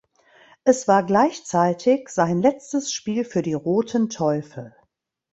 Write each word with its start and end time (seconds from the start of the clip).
Es 0.63 0.87
war 0.87 1.05
gleichzeitig 1.05 2.09
sein 2.09 2.41
letztes 2.41 2.91
Spiel 2.91 3.23
für 3.23 3.43
die 3.43 3.53
"Roten 3.53 4.09
Teufel". 4.09 4.73